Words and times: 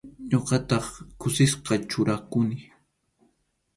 Ñuqataq 0.31 0.85
kusisqa 1.19 1.75
churakuni. 1.89 2.59